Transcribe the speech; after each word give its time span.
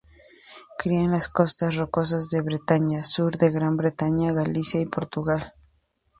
Cría 0.79 1.01
en 1.01 1.11
las 1.11 1.29
costas 1.29 1.75
rocosas 1.75 2.29
de 2.31 2.41
Bretaña, 2.41 3.03
sur 3.03 3.37
de 3.37 3.51
Gran 3.51 3.77
Bretaña, 3.77 4.31
Galicia 4.33 4.81
y 4.81 4.87
Portugal. 4.87 5.53